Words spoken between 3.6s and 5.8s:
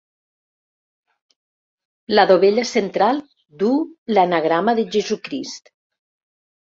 duu l'anagrama de Jesucrist.